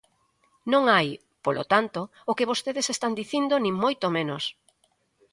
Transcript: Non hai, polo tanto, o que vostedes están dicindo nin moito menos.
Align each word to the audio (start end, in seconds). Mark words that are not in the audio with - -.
Non 0.71 0.83
hai, 0.93 1.07
polo 1.45 1.63
tanto, 1.73 1.99
o 2.29 2.31
que 2.37 2.49
vostedes 2.51 2.87
están 2.93 3.13
dicindo 3.21 3.53
nin 3.63 3.75
moito 3.83 4.05
menos. 4.17 4.43